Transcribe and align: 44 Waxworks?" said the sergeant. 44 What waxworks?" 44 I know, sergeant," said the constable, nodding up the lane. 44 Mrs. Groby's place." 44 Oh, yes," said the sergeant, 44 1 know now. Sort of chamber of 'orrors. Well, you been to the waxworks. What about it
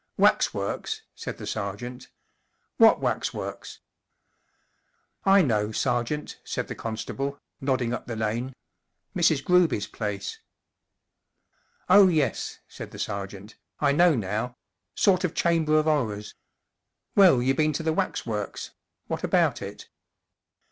44 0.17 0.61
Waxworks?" 0.65 1.01
said 1.21 1.37
the 1.37 1.45
sergeant. 1.45 2.07
44 2.79 2.87
What 2.87 3.01
waxworks?" 3.01 3.79
44 5.25 5.33
I 5.35 5.41
know, 5.43 5.71
sergeant," 5.71 6.39
said 6.43 6.67
the 6.67 6.73
constable, 6.73 7.37
nodding 7.59 7.93
up 7.93 8.07
the 8.07 8.15
lane. 8.15 8.55
44 9.13 9.21
Mrs. 9.37 9.45
Groby's 9.45 9.85
place." 9.85 10.39
44 11.87 11.97
Oh, 11.97 12.07
yes," 12.07 12.57
said 12.67 12.89
the 12.89 12.97
sergeant, 12.97 13.51
44 13.79 13.87
1 13.89 13.97
know 13.97 14.15
now. 14.27 14.55
Sort 14.95 15.23
of 15.23 15.35
chamber 15.35 15.77
of 15.77 15.85
'orrors. 15.85 16.33
Well, 17.15 17.39
you 17.39 17.53
been 17.53 17.73
to 17.73 17.83
the 17.83 17.93
waxworks. 17.93 18.71
What 19.05 19.23
about 19.23 19.61
it 19.61 19.87